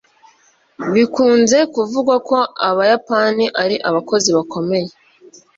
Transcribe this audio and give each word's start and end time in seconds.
Bikunze 0.93 1.57
kuvugwa 1.73 2.15
ko 2.27 2.37
abayapani 2.69 3.45
ari 3.63 3.75
abakozi 3.89 4.29
bakomeye 4.37 4.89